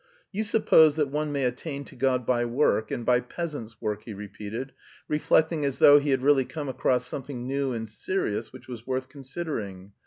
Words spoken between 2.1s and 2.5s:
by